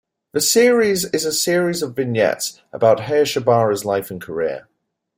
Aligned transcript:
The 0.31 0.41
series 0.41 1.05
is 1.11 1.25
a 1.25 1.31
series 1.31 1.83
of 1.83 1.95
vignettes 1.95 2.59
about 2.73 3.01
Hayashibara's 3.01 3.85
life 3.85 4.09
and 4.09 4.19
career. 4.19 4.67